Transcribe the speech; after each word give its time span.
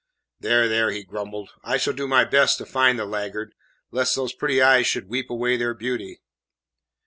"There, 0.39 0.67
there," 0.67 0.89
he 0.89 1.03
grumbled, 1.03 1.51
"I 1.63 1.77
shall 1.77 1.93
do 1.93 2.07
my 2.07 2.25
best 2.25 2.57
to 2.57 2.65
find 2.65 2.97
the 2.97 3.05
laggard, 3.05 3.53
lest 3.91 4.15
those 4.15 4.33
pretty 4.33 4.59
eyes 4.59 4.87
should 4.87 5.07
weep 5.09 5.29
away 5.29 5.57
their 5.57 5.75
beauty." 5.75 6.23